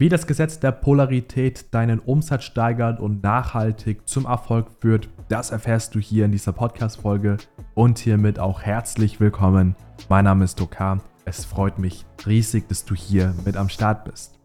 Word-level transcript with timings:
Wie 0.00 0.08
das 0.08 0.28
Gesetz 0.28 0.60
der 0.60 0.70
Polarität 0.70 1.74
deinen 1.74 1.98
Umsatz 1.98 2.44
steigert 2.44 3.00
und 3.00 3.24
nachhaltig 3.24 4.08
zum 4.08 4.26
Erfolg 4.26 4.68
führt, 4.80 5.08
das 5.28 5.50
erfährst 5.50 5.92
du 5.96 5.98
hier 5.98 6.24
in 6.24 6.30
dieser 6.30 6.52
Podcast-Folge 6.52 7.38
und 7.74 7.98
hiermit 7.98 8.38
auch 8.38 8.62
herzlich 8.62 9.18
willkommen. 9.18 9.74
Mein 10.08 10.26
Name 10.26 10.44
ist 10.44 10.60
Dokar. 10.60 11.02
Es 11.24 11.44
freut 11.44 11.80
mich 11.80 12.06
riesig, 12.24 12.68
dass 12.68 12.84
du 12.84 12.94
hier 12.94 13.34
mit 13.44 13.56
am 13.56 13.68
Start 13.68 14.04
bist. 14.04 14.38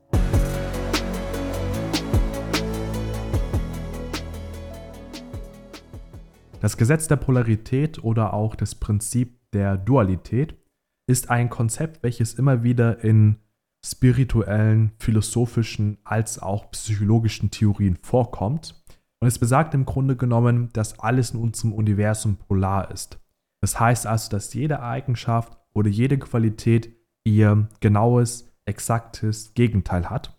Das 6.61 6.77
Gesetz 6.77 7.07
der 7.07 7.17
Polarität 7.17 8.03
oder 8.03 8.33
auch 8.33 8.55
das 8.55 8.73
Prinzip 8.73 9.37
der 9.51 9.77
Dualität 9.77 10.57
ist 11.05 11.29
ein 11.29 11.51
Konzept, 11.51 12.01
welches 12.01 12.33
immer 12.33 12.63
wieder 12.63 13.03
in 13.03 13.37
spirituellen, 13.85 14.91
philosophischen 14.97 15.97
als 16.03 16.39
auch 16.39 16.71
psychologischen 16.71 17.51
Theorien 17.51 17.97
vorkommt. 18.01 18.83
Und 19.19 19.27
es 19.27 19.39
besagt 19.39 19.73
im 19.73 19.85
Grunde 19.85 20.15
genommen, 20.15 20.69
dass 20.73 20.99
alles 20.99 21.31
in 21.31 21.39
unserem 21.39 21.73
Universum 21.73 22.37
polar 22.37 22.91
ist. 22.91 23.19
Das 23.61 23.79
heißt 23.79 24.05
also, 24.07 24.29
dass 24.29 24.53
jede 24.53 24.81
Eigenschaft 24.81 25.57
oder 25.73 25.89
jede 25.89 26.17
Qualität 26.17 26.95
ihr 27.25 27.69
genaues, 27.79 28.53
exaktes 28.65 29.53
Gegenteil 29.53 30.09
hat. 30.09 30.37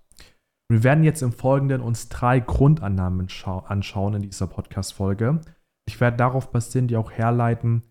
Wir 0.68 0.82
werden 0.82 1.04
jetzt 1.04 1.22
im 1.22 1.32
Folgenden 1.32 1.80
uns 1.80 2.08
drei 2.08 2.40
Grundannahmen 2.40 3.28
anschauen 3.66 4.14
in 4.14 4.22
dieser 4.22 4.46
Podcast-Folge. 4.46 5.40
Ich 5.86 6.00
werde 6.00 6.16
darauf 6.16 6.50
basieren, 6.50 6.88
die 6.88 6.96
auch 6.96 7.10
herleiten, 7.10 7.82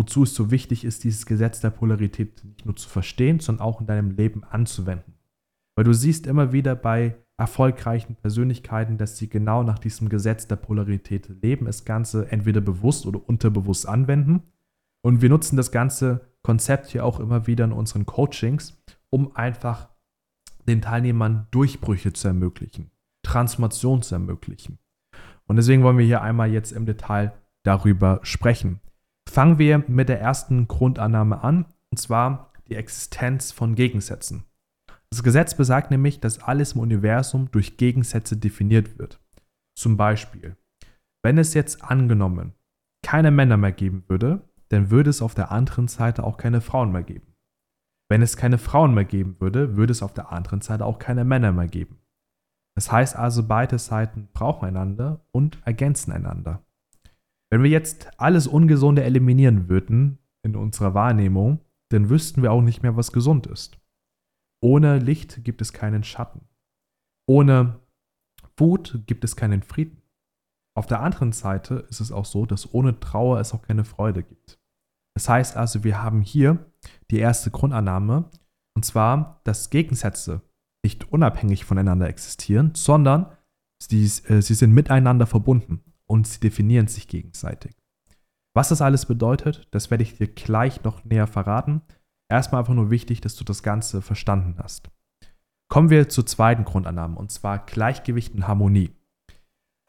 wozu 0.00 0.22
es 0.22 0.34
so 0.34 0.50
wichtig 0.50 0.86
ist, 0.86 1.04
dieses 1.04 1.26
Gesetz 1.26 1.60
der 1.60 1.68
Polarität 1.68 2.42
nicht 2.42 2.64
nur 2.64 2.74
zu 2.74 2.88
verstehen, 2.88 3.38
sondern 3.38 3.66
auch 3.66 3.82
in 3.82 3.86
deinem 3.86 4.12
Leben 4.12 4.44
anzuwenden. 4.44 5.12
Weil 5.76 5.84
du 5.84 5.92
siehst 5.92 6.26
immer 6.26 6.52
wieder 6.52 6.74
bei 6.74 7.16
erfolgreichen 7.36 8.16
Persönlichkeiten, 8.16 8.96
dass 8.96 9.18
sie 9.18 9.28
genau 9.28 9.62
nach 9.62 9.78
diesem 9.78 10.08
Gesetz 10.08 10.48
der 10.48 10.56
Polarität 10.56 11.28
leben, 11.42 11.66
das 11.66 11.84
Ganze 11.84 12.32
entweder 12.32 12.62
bewusst 12.62 13.04
oder 13.04 13.20
unterbewusst 13.28 13.86
anwenden. 13.86 14.42
Und 15.02 15.20
wir 15.20 15.28
nutzen 15.28 15.58
das 15.58 15.70
ganze 15.70 16.22
Konzept 16.42 16.86
hier 16.86 17.04
auch 17.04 17.20
immer 17.20 17.46
wieder 17.46 17.66
in 17.66 17.72
unseren 17.72 18.06
Coachings, 18.06 18.82
um 19.10 19.36
einfach 19.36 19.90
den 20.66 20.80
Teilnehmern 20.80 21.46
Durchbrüche 21.50 22.14
zu 22.14 22.28
ermöglichen, 22.28 22.90
Transformation 23.22 24.00
zu 24.00 24.14
ermöglichen. 24.14 24.78
Und 25.44 25.56
deswegen 25.56 25.82
wollen 25.82 25.98
wir 25.98 26.06
hier 26.06 26.22
einmal 26.22 26.50
jetzt 26.50 26.72
im 26.72 26.86
Detail 26.86 27.34
darüber 27.64 28.20
sprechen. 28.22 28.80
Fangen 29.30 29.60
wir 29.60 29.84
mit 29.86 30.08
der 30.08 30.20
ersten 30.20 30.66
Grundannahme 30.66 31.44
an, 31.44 31.66
und 31.92 31.98
zwar 31.98 32.52
die 32.66 32.74
Existenz 32.74 33.52
von 33.52 33.76
Gegensätzen. 33.76 34.42
Das 35.08 35.22
Gesetz 35.22 35.56
besagt 35.56 35.92
nämlich, 35.92 36.18
dass 36.18 36.42
alles 36.42 36.72
im 36.72 36.80
Universum 36.80 37.48
durch 37.52 37.76
Gegensätze 37.76 38.36
definiert 38.36 38.98
wird. 38.98 39.20
Zum 39.78 39.96
Beispiel, 39.96 40.56
wenn 41.22 41.38
es 41.38 41.54
jetzt 41.54 41.84
angenommen 41.84 42.54
keine 43.06 43.30
Männer 43.30 43.56
mehr 43.56 43.70
geben 43.70 44.02
würde, 44.08 44.48
dann 44.70 44.90
würde 44.90 45.10
es 45.10 45.22
auf 45.22 45.36
der 45.36 45.52
anderen 45.52 45.86
Seite 45.86 46.24
auch 46.24 46.36
keine 46.36 46.60
Frauen 46.60 46.90
mehr 46.90 47.04
geben. 47.04 47.36
Wenn 48.10 48.22
es 48.22 48.36
keine 48.36 48.58
Frauen 48.58 48.94
mehr 48.94 49.04
geben 49.04 49.36
würde, 49.38 49.76
würde 49.76 49.92
es 49.92 50.02
auf 50.02 50.12
der 50.12 50.32
anderen 50.32 50.60
Seite 50.60 50.84
auch 50.84 50.98
keine 50.98 51.24
Männer 51.24 51.52
mehr 51.52 51.68
geben. 51.68 52.00
Das 52.74 52.90
heißt 52.90 53.14
also, 53.14 53.46
beide 53.46 53.78
Seiten 53.78 54.28
brauchen 54.32 54.66
einander 54.66 55.24
und 55.30 55.60
ergänzen 55.64 56.10
einander. 56.10 56.64
Wenn 57.52 57.62
wir 57.64 57.70
jetzt 57.70 58.08
alles 58.18 58.46
Ungesunde 58.46 59.02
eliminieren 59.02 59.68
würden 59.68 60.18
in 60.44 60.54
unserer 60.54 60.94
Wahrnehmung, 60.94 61.60
dann 61.90 62.08
wüssten 62.08 62.42
wir 62.42 62.52
auch 62.52 62.62
nicht 62.62 62.82
mehr, 62.82 62.96
was 62.96 63.12
gesund 63.12 63.46
ist. 63.48 63.80
Ohne 64.62 64.98
Licht 64.98 65.42
gibt 65.44 65.60
es 65.60 65.72
keinen 65.72 66.04
Schatten. 66.04 66.42
Ohne 67.28 67.80
Wut 68.56 69.02
gibt 69.06 69.24
es 69.24 69.34
keinen 69.34 69.62
Frieden. 69.62 70.02
Auf 70.76 70.86
der 70.86 71.00
anderen 71.00 71.32
Seite 71.32 71.86
ist 71.90 72.00
es 72.00 72.12
auch 72.12 72.24
so, 72.24 72.46
dass 72.46 72.72
ohne 72.72 73.00
Trauer 73.00 73.40
es 73.40 73.52
auch 73.52 73.62
keine 73.62 73.84
Freude 73.84 74.22
gibt. 74.22 74.60
Das 75.16 75.28
heißt 75.28 75.56
also, 75.56 75.82
wir 75.82 76.02
haben 76.02 76.22
hier 76.22 76.70
die 77.10 77.18
erste 77.18 77.50
Grundannahme, 77.50 78.30
und 78.76 78.84
zwar, 78.84 79.40
dass 79.44 79.70
Gegensätze 79.70 80.42
nicht 80.84 81.12
unabhängig 81.12 81.64
voneinander 81.64 82.08
existieren, 82.08 82.74
sondern 82.74 83.26
sie, 83.82 84.04
äh, 84.04 84.40
sie 84.40 84.54
sind 84.54 84.72
miteinander 84.72 85.26
verbunden 85.26 85.82
und 86.10 86.26
sie 86.26 86.40
definieren 86.40 86.88
sich 86.88 87.06
gegenseitig. 87.06 87.76
Was 88.52 88.70
das 88.70 88.82
alles 88.82 89.06
bedeutet, 89.06 89.68
das 89.70 89.92
werde 89.92 90.02
ich 90.02 90.16
dir 90.16 90.26
gleich 90.26 90.82
noch 90.82 91.04
näher 91.04 91.28
verraten. 91.28 91.82
Erstmal 92.28 92.60
einfach 92.60 92.74
nur 92.74 92.90
wichtig, 92.90 93.20
dass 93.20 93.36
du 93.36 93.44
das 93.44 93.62
Ganze 93.62 94.02
verstanden 94.02 94.56
hast. 94.58 94.90
Kommen 95.68 95.88
wir 95.88 96.08
zur 96.08 96.26
zweiten 96.26 96.64
Grundannahme, 96.64 97.16
und 97.16 97.30
zwar 97.30 97.64
Gleichgewicht 97.64 98.34
und 98.34 98.48
Harmonie. 98.48 98.90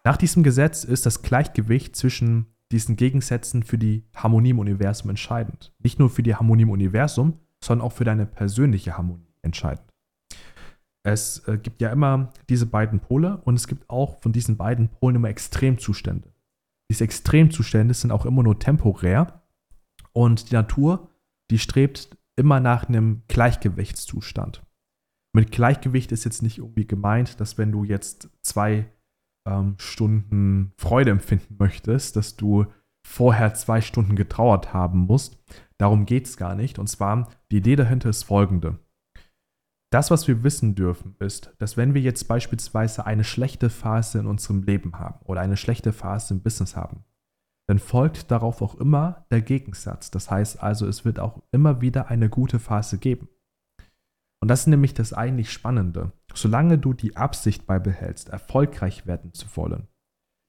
Nach 0.04 0.16
diesem 0.16 0.44
Gesetz 0.44 0.84
ist 0.84 1.08
das 1.08 1.24
Gleichgewicht 1.24 1.96
zwischen 1.96 2.54
diesen 2.72 2.98
Gegensätzen 2.98 3.64
für 3.64 3.80
die 3.80 4.06
Harmonie 4.16 4.52
im 4.52 4.60
Universum 4.60 5.10
entscheidend. 5.10 5.74
Nicht 5.80 5.98
nur 5.98 6.12
für 6.12 6.22
die 6.22 6.36
Harmonie 6.36 6.64
im 6.64 6.70
Universum, 6.70 7.40
sondern 7.64 7.88
auch 7.88 7.94
für 7.94 8.04
deine 8.06 8.28
persönliche 8.28 8.96
Harmonie 8.96 9.34
entscheidend. 9.42 9.91
Es 11.04 11.48
äh, 11.48 11.58
gibt 11.58 11.82
ja 11.82 11.92
immer 11.92 12.32
diese 12.50 12.66
beiden 12.66 13.00
Pole 13.00 13.38
und 13.44 13.56
es 13.56 13.68
gibt 13.68 13.90
auch 13.90 14.22
von 14.22 14.32
diesen 14.32 14.58
beiden 14.58 14.90
Polen 14.90 15.16
immer 15.16 15.30
Extremzustände. 15.30 16.32
Diese 16.92 17.04
Extremzustände 17.04 17.94
sind 17.94 18.12
auch 18.12 18.26
immer 18.26 18.44
nur 18.44 18.60
temporär 18.60 19.42
und 20.14 20.52
die 20.52 20.56
Natur, 20.56 21.10
die 21.50 21.60
strebt 21.60 22.18
immer 22.36 22.60
nach 22.60 22.88
einem 22.88 23.24
Gleichgewichtszustand. 23.28 24.64
Mit 25.34 25.52
Gleichgewicht 25.52 26.12
ist 26.12 26.26
jetzt 26.26 26.44
nicht 26.44 26.58
irgendwie 26.58 26.86
gemeint, 26.86 27.40
dass 27.40 27.58
wenn 27.58 27.72
du 27.72 27.84
jetzt 27.84 28.30
zwei 28.42 28.92
ähm, 29.48 29.76
Stunden 29.78 30.74
Freude 30.78 31.12
empfinden 31.12 31.56
möchtest, 31.58 32.16
dass 32.16 32.36
du 32.36 32.66
vorher 33.06 33.54
zwei 33.54 33.82
Stunden 33.82 34.16
getrauert 34.16 34.74
haben 34.74 35.00
musst. 35.00 35.38
Darum 35.78 36.06
geht 36.06 36.28
es 36.28 36.38
gar 36.38 36.56
nicht. 36.56 36.80
Und 36.80 36.88
zwar, 36.88 37.30
die 37.52 37.58
Idee 37.58 37.76
dahinter 37.76 38.10
ist 38.10 38.24
folgende. 38.24 38.80
Das, 39.94 40.10
was 40.10 40.28
wir 40.28 40.44
wissen 40.44 40.74
dürfen, 40.74 41.16
ist, 41.20 41.54
dass 41.58 41.76
wenn 41.76 41.94
wir 41.94 42.02
jetzt 42.02 42.28
beispielsweise 42.28 43.06
eine 43.06 43.26
schlechte 43.26 43.70
Phase 43.70 44.20
in 44.20 44.26
unserem 44.26 44.64
Leben 44.64 44.98
haben 44.98 45.20
oder 45.26 45.42
eine 45.42 45.58
schlechte 45.58 45.92
Phase 45.92 46.34
im 46.34 46.42
Business 46.42 46.78
haben, 46.78 47.04
dann 47.68 47.78
folgt 47.78 48.32
darauf 48.32 48.62
auch 48.62 48.76
immer 48.76 49.26
der 49.32 49.42
Gegensatz. 49.42 50.10
Das 50.10 50.32
heißt 50.32 50.64
also, 50.64 50.88
es 50.88 51.04
wird 51.04 51.20
auch 51.20 51.42
immer 51.52 51.82
wieder 51.82 52.08
eine 52.08 52.30
gute 52.30 52.60
Phase 52.60 52.98
geben. 52.98 53.28
Und 54.42 54.48
das 54.48 54.62
ist 54.62 54.68
nämlich 54.68 54.94
das 54.94 55.14
eigentlich 55.14 55.52
Spannende. 55.52 56.14
Solange 56.34 56.78
du 56.78 56.94
die 56.94 57.18
Absicht 57.18 57.68
beibehältst, 57.68 58.30
erfolgreich 58.30 59.06
werden 59.06 59.34
zu 59.34 59.46
wollen, 59.56 59.88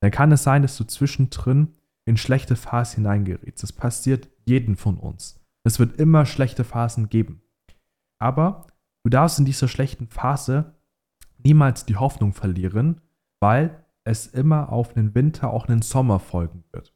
dann 0.00 0.10
kann 0.10 0.32
es 0.32 0.44
sein, 0.44 0.62
dass 0.62 0.76
du 0.76 0.84
zwischendrin 0.84 1.74
in 2.06 2.16
schlechte 2.16 2.56
Phasen 2.56 3.02
hineingerätst. 3.02 3.62
Das 3.62 3.72
passiert 3.72 4.28
jeden 4.46 4.76
von 4.76 4.98
uns. 4.98 5.40
Es 5.64 5.78
wird 5.78 5.96
immer 5.96 6.26
schlechte 6.26 6.64
Phasen 6.64 7.08
geben. 7.08 7.42
Aber 8.20 8.66
Du 9.04 9.10
darfst 9.10 9.38
in 9.38 9.44
dieser 9.44 9.68
schlechten 9.68 10.06
Phase 10.06 10.74
niemals 11.38 11.86
die 11.86 11.96
Hoffnung 11.96 12.32
verlieren, 12.32 13.00
weil 13.40 13.84
es 14.04 14.26
immer 14.26 14.70
auf 14.70 14.96
einen 14.96 15.14
Winter, 15.14 15.52
auch 15.52 15.68
einen 15.68 15.82
Sommer 15.82 16.20
folgen 16.20 16.64
wird. 16.72 16.94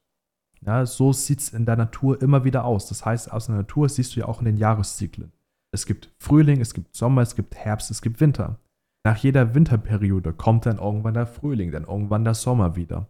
Ja, 0.60 0.86
so 0.86 1.12
sieht 1.12 1.40
es 1.40 1.48
in 1.50 1.66
der 1.66 1.76
Natur 1.76 2.20
immer 2.22 2.44
wieder 2.44 2.64
aus. 2.64 2.88
Das 2.88 3.04
heißt, 3.04 3.30
aus 3.32 3.46
der 3.46 3.56
Natur 3.56 3.88
siehst 3.88 4.14
du 4.14 4.20
ja 4.20 4.26
auch 4.26 4.40
in 4.40 4.46
den 4.46 4.56
Jahreszyklen. 4.56 5.32
Es 5.72 5.86
gibt 5.86 6.12
Frühling, 6.18 6.60
es 6.60 6.74
gibt 6.74 6.94
Sommer, 6.96 7.22
es 7.22 7.36
gibt 7.36 7.54
Herbst, 7.54 7.90
es 7.90 8.02
gibt 8.02 8.20
Winter. 8.20 8.58
Nach 9.04 9.16
jeder 9.16 9.54
Winterperiode 9.54 10.32
kommt 10.32 10.66
dann 10.66 10.78
irgendwann 10.78 11.14
der 11.14 11.26
Frühling, 11.26 11.70
dann 11.70 11.84
irgendwann 11.84 12.24
der 12.24 12.34
Sommer 12.34 12.74
wieder. 12.74 13.08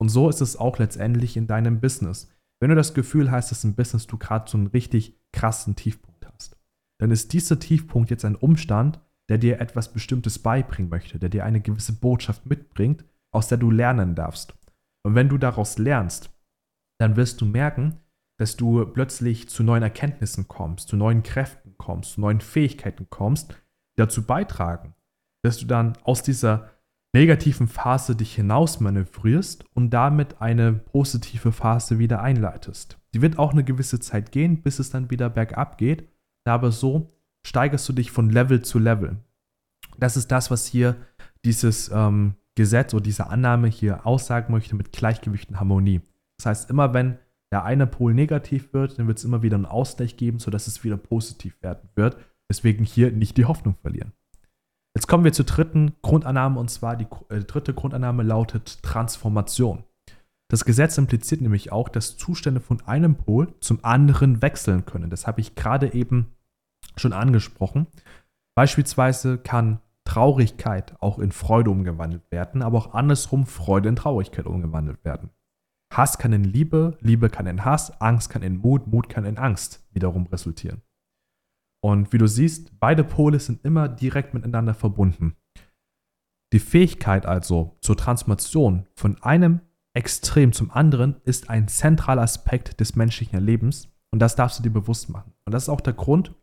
Und 0.00 0.08
so 0.08 0.28
ist 0.28 0.40
es 0.40 0.56
auch 0.56 0.78
letztendlich 0.78 1.36
in 1.36 1.46
deinem 1.46 1.80
Business. 1.80 2.30
Wenn 2.60 2.70
du 2.70 2.76
das 2.76 2.94
Gefühl 2.94 3.30
hast, 3.30 3.50
dass 3.50 3.64
im 3.64 3.74
Business 3.74 4.06
du 4.06 4.18
gerade 4.18 4.48
so 4.48 4.56
einen 4.56 4.68
richtig 4.68 5.18
krassen 5.32 5.74
Tiefpunkt 5.74 6.11
dann 7.02 7.10
ist 7.10 7.32
dieser 7.32 7.58
Tiefpunkt 7.58 8.10
jetzt 8.10 8.24
ein 8.24 8.36
Umstand, 8.36 9.00
der 9.28 9.36
dir 9.36 9.60
etwas 9.60 9.92
Bestimmtes 9.92 10.38
beibringen 10.38 10.88
möchte, 10.88 11.18
der 11.18 11.30
dir 11.30 11.44
eine 11.44 11.60
gewisse 11.60 11.94
Botschaft 11.94 12.46
mitbringt, 12.46 13.04
aus 13.32 13.48
der 13.48 13.58
du 13.58 13.72
lernen 13.72 14.14
darfst. 14.14 14.54
Und 15.02 15.16
wenn 15.16 15.28
du 15.28 15.36
daraus 15.36 15.78
lernst, 15.78 16.30
dann 17.00 17.16
wirst 17.16 17.40
du 17.40 17.44
merken, 17.44 17.98
dass 18.38 18.54
du 18.54 18.86
plötzlich 18.86 19.48
zu 19.48 19.64
neuen 19.64 19.82
Erkenntnissen 19.82 20.46
kommst, 20.46 20.86
zu 20.86 20.96
neuen 20.96 21.24
Kräften 21.24 21.74
kommst, 21.76 22.12
zu 22.12 22.20
neuen 22.20 22.40
Fähigkeiten 22.40 23.08
kommst, 23.10 23.50
die 23.50 24.02
dazu 24.02 24.22
beitragen, 24.24 24.94
dass 25.42 25.58
du 25.58 25.66
dann 25.66 25.98
aus 26.04 26.22
dieser 26.22 26.70
negativen 27.12 27.66
Phase 27.66 28.14
dich 28.14 28.36
hinaus 28.36 28.78
manövrierst 28.78 29.64
und 29.74 29.90
damit 29.90 30.40
eine 30.40 30.72
positive 30.72 31.50
Phase 31.50 31.98
wieder 31.98 32.22
einleitest. 32.22 33.00
Die 33.12 33.22
wird 33.22 33.40
auch 33.40 33.50
eine 33.50 33.64
gewisse 33.64 33.98
Zeit 33.98 34.30
gehen, 34.30 34.62
bis 34.62 34.78
es 34.78 34.90
dann 34.90 35.10
wieder 35.10 35.28
bergab 35.28 35.78
geht 35.78 36.11
aber 36.44 36.72
so 36.72 37.12
steigerst 37.46 37.88
du 37.88 37.92
dich 37.92 38.10
von 38.10 38.30
Level 38.30 38.62
zu 38.62 38.78
Level. 38.78 39.16
Das 39.98 40.16
ist 40.16 40.30
das, 40.32 40.50
was 40.50 40.66
hier 40.66 40.96
dieses 41.44 41.90
ähm, 41.92 42.34
Gesetz 42.54 42.94
oder 42.94 43.02
diese 43.02 43.28
Annahme 43.28 43.68
hier 43.68 44.06
aussagen 44.06 44.52
möchte 44.52 44.74
mit 44.74 44.92
Gleichgewicht 44.92 45.48
und 45.50 45.60
Harmonie. 45.60 46.00
Das 46.38 46.46
heißt, 46.46 46.70
immer 46.70 46.94
wenn 46.94 47.18
der 47.52 47.64
eine 47.64 47.86
Pol 47.86 48.14
negativ 48.14 48.72
wird, 48.72 48.98
dann 48.98 49.06
wird 49.08 49.18
es 49.18 49.24
immer 49.24 49.42
wieder 49.42 49.56
einen 49.56 49.66
Ausgleich 49.66 50.16
geben, 50.16 50.38
sodass 50.38 50.66
es 50.66 50.84
wieder 50.84 50.96
positiv 50.96 51.60
werden 51.62 51.90
wird. 51.94 52.16
Deswegen 52.50 52.84
hier 52.84 53.12
nicht 53.12 53.36
die 53.36 53.44
Hoffnung 53.44 53.76
verlieren. 53.80 54.12
Jetzt 54.94 55.06
kommen 55.06 55.24
wir 55.24 55.32
zur 55.32 55.46
dritten 55.46 55.92
Grundannahme 56.02 56.60
und 56.60 56.70
zwar 56.70 56.96
die 56.96 57.06
äh, 57.30 57.40
dritte 57.40 57.72
Grundannahme 57.72 58.22
lautet 58.22 58.82
Transformation. 58.82 59.84
Das 60.52 60.66
Gesetz 60.66 60.98
impliziert 60.98 61.40
nämlich 61.40 61.72
auch, 61.72 61.88
dass 61.88 62.18
Zustände 62.18 62.60
von 62.60 62.82
einem 62.82 63.16
Pol 63.16 63.58
zum 63.60 63.82
anderen 63.82 64.42
wechseln 64.42 64.84
können. 64.84 65.08
Das 65.08 65.26
habe 65.26 65.40
ich 65.40 65.54
gerade 65.54 65.94
eben 65.94 66.34
schon 66.94 67.14
angesprochen. 67.14 67.86
Beispielsweise 68.54 69.38
kann 69.38 69.80
Traurigkeit 70.04 70.94
auch 71.00 71.18
in 71.18 71.32
Freude 71.32 71.70
umgewandelt 71.70 72.30
werden, 72.30 72.60
aber 72.60 72.76
auch 72.76 72.92
andersrum 72.92 73.46
Freude 73.46 73.88
in 73.88 73.96
Traurigkeit 73.96 74.44
umgewandelt 74.44 75.02
werden. 75.06 75.30
Hass 75.90 76.18
kann 76.18 76.34
in 76.34 76.44
Liebe, 76.44 76.98
Liebe 77.00 77.30
kann 77.30 77.46
in 77.46 77.64
Hass, 77.64 77.98
Angst 78.02 78.28
kann 78.28 78.42
in 78.42 78.58
Mut, 78.58 78.86
Mut 78.86 79.08
kann 79.08 79.24
in 79.24 79.38
Angst 79.38 79.82
wiederum 79.94 80.26
resultieren. 80.26 80.82
Und 81.82 82.12
wie 82.12 82.18
du 82.18 82.26
siehst, 82.26 82.78
beide 82.78 83.04
Pole 83.04 83.40
sind 83.40 83.64
immer 83.64 83.88
direkt 83.88 84.34
miteinander 84.34 84.74
verbunden. 84.74 85.34
Die 86.52 86.58
Fähigkeit 86.58 87.24
also 87.24 87.78
zur 87.80 87.96
Transformation 87.96 88.86
von 88.94 89.16
einem 89.22 89.62
Extrem 89.94 90.52
zum 90.52 90.70
anderen 90.70 91.20
ist 91.24 91.50
ein 91.50 91.68
zentraler 91.68 92.22
Aspekt 92.22 92.80
des 92.80 92.96
menschlichen 92.96 93.40
Lebens 93.40 93.88
und 94.10 94.20
das 94.20 94.36
darfst 94.36 94.58
du 94.58 94.62
dir 94.62 94.70
bewusst 94.70 95.10
machen. 95.10 95.32
Und 95.44 95.52
das 95.52 95.64
ist 95.64 95.68
auch 95.68 95.80
der 95.80 95.92
Grund, 95.92 96.34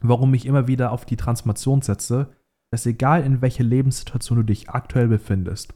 warum 0.00 0.32
ich 0.34 0.46
immer 0.46 0.68
wieder 0.68 0.92
auf 0.92 1.04
die 1.04 1.16
Transformation 1.16 1.82
setze, 1.82 2.34
dass 2.70 2.86
egal 2.86 3.24
in 3.24 3.42
welcher 3.42 3.64
Lebenssituation 3.64 4.38
du 4.38 4.44
dich 4.44 4.70
aktuell 4.70 5.08
befindest, 5.08 5.74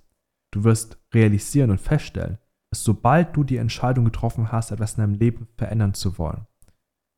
du 0.53 0.65
wirst 0.65 0.99
realisieren 1.15 1.71
und 1.71 1.81
feststellen, 1.81 2.39
dass 2.71 2.85
sobald 2.85 3.37
du 3.37 3.45
die 3.45 3.57
Entscheidung 3.57 4.05
getroffen 4.05 4.53
hast, 4.53 4.71
etwas 4.71 4.95
in 4.95 5.03
deinem 5.03 5.15
Leben 5.15 5.49
verändern 5.57 5.95
zu 5.95 6.19
wollen, 6.19 6.47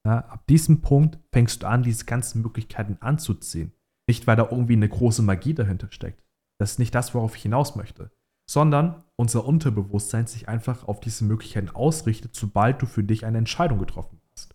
ja, 0.06 0.18
ab 0.18 0.46
diesem 0.48 0.80
Punkt 0.80 1.18
fängst 1.32 1.62
du 1.62 1.66
an, 1.66 1.82
diese 1.82 2.04
ganzen 2.04 2.42
Möglichkeiten 2.42 2.98
anzuziehen. 3.00 3.72
Nicht, 4.06 4.26
weil 4.26 4.36
da 4.36 4.48
irgendwie 4.50 4.74
eine 4.74 4.88
große 4.88 5.22
Magie 5.22 5.54
dahinter 5.54 5.90
steckt. 5.90 6.22
Das 6.60 6.72
ist 6.72 6.78
nicht 6.78 6.94
das, 6.94 7.14
worauf 7.14 7.36
ich 7.36 7.42
hinaus 7.42 7.74
möchte. 7.74 8.10
Sondern 8.54 9.02
unser 9.16 9.44
Unterbewusstsein 9.44 10.28
sich 10.28 10.48
einfach 10.48 10.86
auf 10.86 11.00
diese 11.00 11.24
Möglichkeiten 11.24 11.70
ausrichtet, 11.70 12.36
sobald 12.36 12.80
du 12.80 12.86
für 12.86 13.02
dich 13.02 13.26
eine 13.26 13.38
Entscheidung 13.38 13.80
getroffen 13.80 14.20
hast. 14.30 14.54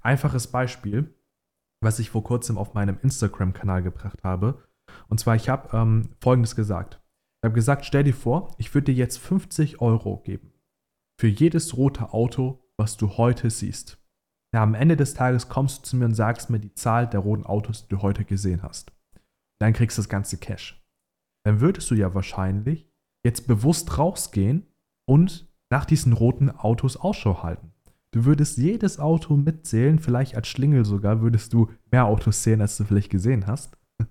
Einfaches 0.00 0.46
Beispiel, 0.46 1.14
was 1.82 1.98
ich 1.98 2.08
vor 2.08 2.24
kurzem 2.24 2.56
auf 2.56 2.72
meinem 2.72 2.98
Instagram-Kanal 3.02 3.82
gebracht 3.82 4.24
habe. 4.24 4.66
Und 5.08 5.20
zwar, 5.20 5.36
ich 5.36 5.50
habe 5.50 5.76
ähm, 5.76 6.08
Folgendes 6.22 6.56
gesagt. 6.56 7.02
Ich 7.42 7.46
habe 7.46 7.54
gesagt, 7.54 7.84
stell 7.84 8.02
dir 8.02 8.14
vor, 8.14 8.54
ich 8.56 8.72
würde 8.72 8.86
dir 8.86 8.98
jetzt 8.98 9.18
50 9.18 9.82
Euro 9.82 10.22
geben. 10.22 10.54
Für 11.20 11.28
jedes 11.28 11.76
rote 11.76 12.14
Auto, 12.14 12.64
was 12.78 12.96
du 12.96 13.18
heute 13.18 13.50
siehst. 13.50 14.02
Ja, 14.54 14.62
am 14.62 14.72
Ende 14.72 14.96
des 14.96 15.12
Tages 15.12 15.50
kommst 15.50 15.80
du 15.80 15.82
zu 15.82 15.96
mir 15.98 16.06
und 16.06 16.14
sagst 16.14 16.48
mir 16.48 16.60
die 16.60 16.72
Zahl 16.72 17.06
der 17.06 17.20
roten 17.20 17.44
Autos, 17.44 17.82
die 17.82 17.94
du 17.94 18.00
heute 18.00 18.24
gesehen 18.24 18.62
hast. 18.62 18.90
Dann 19.60 19.74
kriegst 19.74 19.98
du 19.98 20.00
das 20.00 20.08
ganze 20.08 20.38
Cash. 20.38 20.82
Dann 21.44 21.60
würdest 21.60 21.90
du 21.90 21.94
ja 21.94 22.14
wahrscheinlich 22.14 22.87
jetzt 23.28 23.46
bewusst 23.46 23.98
rausgehen 23.98 24.66
und 25.06 25.46
nach 25.70 25.84
diesen 25.84 26.12
roten 26.12 26.50
Autos 26.50 26.96
Ausschau 26.96 27.42
halten. 27.42 27.72
Du 28.10 28.24
würdest 28.24 28.56
jedes 28.56 28.98
Auto 28.98 29.36
mitzählen, 29.36 29.98
vielleicht 29.98 30.34
als 30.34 30.48
Schlingel 30.48 30.86
sogar 30.86 31.20
würdest 31.20 31.52
du 31.52 31.70
mehr 31.90 32.06
Autos 32.06 32.42
sehen, 32.42 32.62
als 32.62 32.78
du 32.78 32.84
vielleicht 32.84 33.10
gesehen 33.10 33.46
hast. 33.46 33.76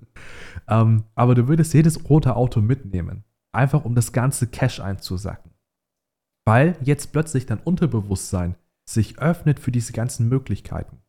ähm, 0.67 1.03
aber 1.15 1.33
du 1.33 1.47
würdest 1.47 1.73
jedes 1.73 2.07
rote 2.09 2.35
Auto 2.35 2.61
mitnehmen, 2.61 3.23
einfach 3.51 3.85
um 3.85 3.95
das 3.95 4.11
ganze 4.11 4.47
Cash 4.47 4.79
einzusacken. 4.79 5.51
Weil 6.45 6.77
jetzt 6.81 7.11
plötzlich 7.11 7.47
dein 7.47 7.59
Unterbewusstsein 7.59 8.55
sich 8.87 9.19
öffnet 9.19 9.59
für 9.59 9.71
diese 9.71 9.93
ganzen 9.93 10.29
Möglichkeiten. 10.29 11.01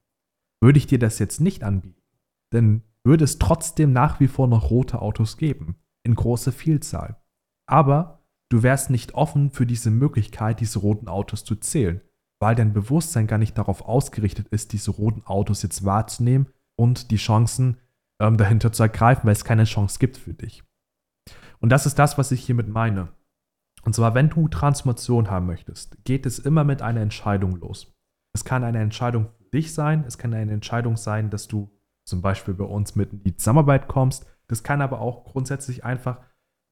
Würde 0.61 0.79
ich 0.79 0.87
dir 0.87 0.99
das 0.99 1.19
jetzt 1.19 1.41
nicht 1.41 1.63
anbieten, 1.63 2.03
dann 2.51 2.83
würde 3.05 3.25
es 3.25 3.39
trotzdem 3.39 3.93
nach 3.93 4.19
wie 4.19 4.29
vor 4.29 4.49
noch 4.49 4.71
rote 4.71 5.01
Autos 5.01 5.37
geben, 5.37 5.77
in 6.03 6.15
großer 6.15 6.53
Vielzahl. 6.53 7.21
Aber 7.69 8.23
du 8.49 8.63
wärst 8.63 8.91
nicht 8.91 9.15
offen 9.15 9.51
für 9.51 9.67
diese 9.67 9.91
Möglichkeit, 9.91 10.61
diese 10.61 10.79
roten 10.79 11.07
Autos 11.07 11.45
zu 11.45 11.55
zählen, 11.57 12.01
weil 12.41 12.55
dein 12.55 12.73
Bewusstsein 12.73 13.27
gar 13.27 13.39
nicht 13.39 13.57
darauf 13.59 13.83
ausgerichtet 13.83 14.49
ist, 14.49 14.73
diese 14.73 14.91
roten 14.91 15.25
Autos 15.27 15.63
jetzt 15.63 15.85
wahrzunehmen 15.85 16.49
und 16.77 17.11
die 17.11 17.17
Chancen 17.17 17.79
ähm, 18.21 18.37
dahinter 18.37 18.73
zu 18.73 18.83
ergreifen, 18.83 19.27
weil 19.27 19.33
es 19.33 19.45
keine 19.45 19.65
Chance 19.65 19.99
gibt 19.99 20.17
für 20.17 20.35
dich. 20.35 20.65
Und 21.61 21.71
das 21.71 21.87
ist 21.87 21.99
das, 21.99 22.19
was 22.19 22.33
ich 22.33 22.45
hiermit 22.45 22.69
meine. 22.69 23.09
Und 23.83 23.95
zwar, 23.95 24.15
wenn 24.15 24.31
du 24.31 24.49
Transformation 24.49 25.31
haben 25.31 25.47
möchtest, 25.47 26.05
geht 26.05 26.27
es 26.27 26.39
immer 26.39 26.65
mit 26.65 26.83
einer 26.83 27.01
Entscheidung 27.01 27.57
los. 27.57 27.95
Es 28.35 28.45
kann 28.45 28.65
eine 28.65 28.81
Entscheidung 28.81 29.29
für 29.37 29.45
dich 29.45 29.75
sein, 29.75 30.05
es 30.07 30.19
kann 30.19 30.35
eine 30.35 30.53
Entscheidung 30.53 30.97
sein, 30.97 31.31
dass 31.31 31.49
du 31.49 31.71
zum 32.07 32.23
Beispiel 32.23 32.55
bei 32.55 32.65
uns 32.65 32.97
mit 32.97 33.13
in 33.13 33.23
die 33.23 33.37
Zusammenarbeit 33.37 33.89
kommst. 33.89 34.27
Das 34.47 34.63
kann 34.63 34.81
aber 34.81 35.01
auch 35.01 35.25
grundsätzlich 35.25 35.85
einfach 35.85 36.19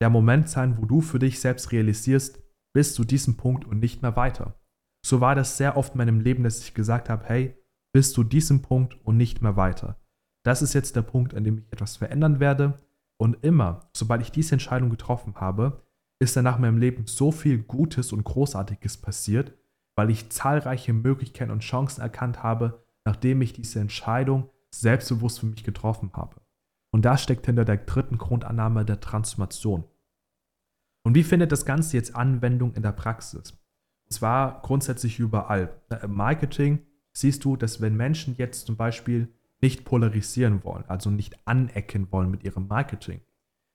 der 0.00 0.10
Moment 0.10 0.48
sein, 0.48 0.76
wo 0.78 0.84
du 0.84 1.00
für 1.00 1.18
dich 1.18 1.40
selbst 1.40 1.72
realisierst, 1.72 2.42
bis 2.74 2.94
zu 2.94 3.04
diesem 3.04 3.36
Punkt 3.36 3.64
und 3.64 3.78
nicht 3.78 4.02
mehr 4.02 4.16
weiter. 4.16 4.60
So 5.04 5.20
war 5.20 5.34
das 5.34 5.56
sehr 5.56 5.76
oft 5.76 5.94
in 5.94 5.98
meinem 5.98 6.20
Leben, 6.20 6.42
dass 6.42 6.60
ich 6.60 6.74
gesagt 6.74 7.08
habe, 7.08 7.24
hey, 7.26 7.56
bis 7.92 8.12
zu 8.12 8.24
diesem 8.24 8.60
Punkt 8.60 8.98
und 9.06 9.16
nicht 9.16 9.40
mehr 9.40 9.56
weiter. 9.56 9.98
Das 10.44 10.62
ist 10.62 10.74
jetzt 10.74 10.96
der 10.96 11.02
Punkt, 11.02 11.34
an 11.34 11.44
dem 11.44 11.58
ich 11.58 11.72
etwas 11.72 11.96
verändern 11.96 12.40
werde. 12.40 12.78
Und 13.18 13.42
immer, 13.42 13.88
sobald 13.96 14.20
ich 14.20 14.30
diese 14.30 14.54
Entscheidung 14.54 14.90
getroffen 14.90 15.36
habe, 15.36 15.82
ist 16.18 16.36
danach 16.36 16.56
in 16.56 16.62
meinem 16.62 16.78
Leben 16.78 17.06
so 17.06 17.32
viel 17.32 17.58
Gutes 17.62 18.12
und 18.12 18.24
Großartiges 18.24 18.98
passiert, 18.98 19.54
weil 19.96 20.10
ich 20.10 20.30
zahlreiche 20.30 20.92
Möglichkeiten 20.92 21.50
und 21.50 21.60
Chancen 21.60 22.02
erkannt 22.02 22.42
habe, 22.42 22.84
nachdem 23.04 23.40
ich 23.40 23.54
diese 23.54 23.80
Entscheidung 23.80 24.50
selbstbewusst 24.70 25.40
für 25.40 25.46
mich 25.46 25.64
getroffen 25.64 26.10
habe. 26.12 26.36
Und 26.96 27.02
das 27.02 27.22
steckt 27.22 27.44
hinter 27.44 27.66
der 27.66 27.76
dritten 27.76 28.16
Grundannahme 28.16 28.82
der 28.86 29.00
Transformation. 29.00 29.84
Und 31.04 31.14
wie 31.14 31.24
findet 31.24 31.52
das 31.52 31.66
Ganze 31.66 31.94
jetzt 31.94 32.16
Anwendung 32.16 32.72
in 32.72 32.82
der 32.82 32.92
Praxis? 32.92 33.50
Und 33.50 34.12
zwar 34.14 34.62
grundsätzlich 34.62 35.18
überall. 35.18 35.78
Im 36.02 36.14
Marketing 36.14 36.86
siehst 37.12 37.44
du, 37.44 37.54
dass 37.54 37.82
wenn 37.82 37.98
Menschen 37.98 38.34
jetzt 38.38 38.64
zum 38.64 38.78
Beispiel 38.78 39.28
nicht 39.60 39.84
polarisieren 39.84 40.64
wollen, 40.64 40.86
also 40.88 41.10
nicht 41.10 41.38
anecken 41.46 42.10
wollen 42.12 42.30
mit 42.30 42.44
ihrem 42.44 42.66
Marketing, 42.66 43.20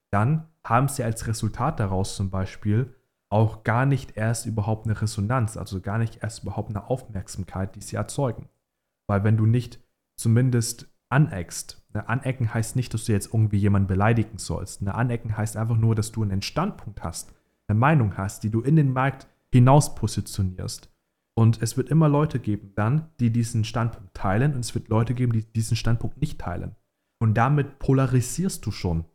dann 0.09 0.47
haben 0.65 0.87
sie 0.87 1.03
als 1.03 1.27
Resultat 1.27 1.79
daraus 1.79 2.15
zum 2.15 2.31
Beispiel 2.31 2.95
auch 3.29 3.63
gar 3.63 3.85
nicht 3.85 4.17
erst 4.17 4.47
überhaupt 4.47 4.87
eine 4.87 4.99
Resonanz, 4.99 5.57
also 5.57 5.79
gar 5.79 5.99
nicht 5.99 6.23
erst 6.23 6.41
überhaupt 6.41 6.71
eine 6.71 6.89
Aufmerksamkeit, 6.89 7.75
die 7.75 7.81
sie 7.81 7.97
erzeugen. 7.97 8.49
Weil 9.07 9.23
wenn 9.23 9.37
du 9.37 9.45
nicht 9.45 9.79
zumindest 10.17 10.90
aneckst, 11.11 11.81
eine 11.93 12.07
Anecken 12.07 12.53
heißt 12.53 12.75
nicht, 12.75 12.93
dass 12.93 13.05
du 13.05 13.11
jetzt 13.11 13.33
irgendwie 13.33 13.57
jemanden 13.57 13.87
beleidigen 13.87 14.37
sollst. 14.37 14.81
Eine 14.81 14.95
Anecken 14.95 15.35
heißt 15.35 15.57
einfach 15.57 15.77
nur, 15.77 15.95
dass 15.95 16.11
du 16.11 16.23
einen 16.23 16.41
Standpunkt 16.41 17.03
hast, 17.03 17.33
eine 17.67 17.79
Meinung 17.79 18.17
hast, 18.17 18.43
die 18.43 18.49
du 18.49 18.61
in 18.61 18.75
den 18.75 18.93
Markt 18.93 19.27
hinaus 19.53 19.95
positionierst. 19.95 20.89
Und 21.35 21.61
es 21.61 21.77
wird 21.77 21.89
immer 21.89 22.07
Leute 22.07 22.39
geben 22.39 22.71
dann, 22.75 23.09
die 23.19 23.31
diesen 23.31 23.63
Standpunkt 23.63 24.13
teilen 24.13 24.53
und 24.53 24.61
es 24.61 24.75
wird 24.75 24.89
Leute 24.89 25.13
geben, 25.13 25.33
die 25.33 25.43
diesen 25.43 25.77
Standpunkt 25.77 26.19
nicht 26.21 26.39
teilen. 26.39 26.75
Und 27.19 27.35
damit 27.35 27.79
polarisierst 27.79 28.65
du 28.65 28.71
schon. 28.71 29.05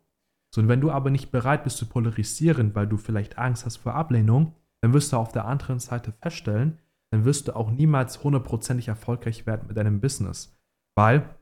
So, 0.53 0.61
und 0.61 0.67
wenn 0.67 0.81
du 0.81 0.91
aber 0.91 1.09
nicht 1.09 1.31
bereit 1.31 1.63
bist 1.63 1.77
zu 1.77 1.87
polarisieren, 1.87 2.73
weil 2.75 2.87
du 2.87 2.97
vielleicht 2.97 3.37
Angst 3.37 3.65
hast 3.65 3.77
vor 3.77 3.95
Ablehnung, 3.95 4.53
dann 4.81 4.93
wirst 4.93 5.13
du 5.13 5.17
auf 5.17 5.31
der 5.31 5.45
anderen 5.45 5.79
Seite 5.79 6.11
feststellen, 6.11 6.79
dann 7.11 7.25
wirst 7.25 7.47
du 7.47 7.55
auch 7.55 7.71
niemals 7.71 8.23
hundertprozentig 8.23 8.87
erfolgreich 8.87 9.45
werden 9.45 9.67
mit 9.67 9.77
deinem 9.77 9.99
Business, 9.99 10.57
weil 10.95 11.36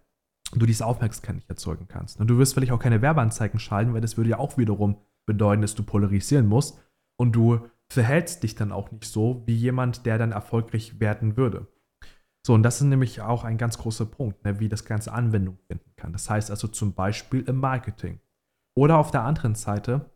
du 0.60 0.66
diese 0.66 0.86
Aufmerksamkeit 0.86 1.36
nicht 1.36 1.50
erzeugen 1.50 1.88
kannst. 1.88 2.20
Und 2.20 2.28
du 2.28 2.38
wirst 2.38 2.54
vielleicht 2.54 2.72
auch 2.72 2.80
keine 2.80 3.02
Werbeanzeigen 3.02 3.60
schalten, 3.60 3.94
weil 3.94 4.02
das 4.02 4.18
würde 4.18 4.32
ja 4.32 4.40
auch 4.40 4.58
wiederum 4.58 4.98
bedeuten, 5.26 5.62
dass 5.62 5.76
du 5.76 5.84
polarisieren 5.84 6.48
musst 6.48 6.80
und 7.18 7.36
du 7.36 7.68
verhältst 7.92 8.44
dich 8.44 8.56
dann 8.56 8.72
auch 8.72 8.92
nicht 8.92 9.06
so 9.06 9.44
wie 9.46 9.56
jemand, 9.56 10.06
der 10.06 10.18
dann 10.18 10.32
erfolgreich 10.32 11.00
werden 11.00 11.38
würde. 11.38 11.68
So, 12.46 12.54
und 12.54 12.64
das 12.64 12.76
ist 12.80 12.88
nämlich 12.88 13.22
auch 13.22 13.44
ein 13.44 13.58
ganz 13.58 13.78
großer 13.78 14.06
Punkt, 14.06 14.44
ne, 14.46 14.60
wie 14.60 14.70
das 14.70 14.86
Ganze 14.86 15.12
Anwendung 15.12 15.58
finden 15.68 15.92
kann. 15.96 16.14
Das 16.14 16.30
heißt 16.30 16.52
also 16.52 16.68
zum 16.68 16.94
Beispiel 16.94 17.42
im 17.42 17.58
Marketing. 17.58 18.20
Oder 18.78 18.98
auf 18.98 19.10
der 19.10 19.24
anderen 19.24 19.56
Seite, 19.56 20.12